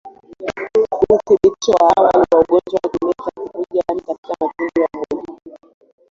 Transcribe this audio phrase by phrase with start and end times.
[1.13, 5.57] Uthibitisho wa awali wa ugonjwa wa kimeta ni kuvuja damu katima matundu ya mwili